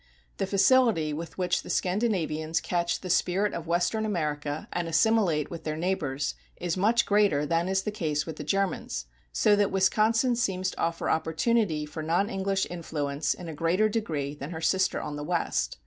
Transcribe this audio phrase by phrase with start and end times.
[0.37, 5.63] The facility with which the Scandinavians catch the spirit of Western America and assimilate with
[5.63, 10.35] their neighbors is much greater than is the case with the Germans, so that Wisconsin
[10.35, 14.99] seems to offer opportunity for non English influence in a greater degree than her sister
[14.99, 15.77] on the west.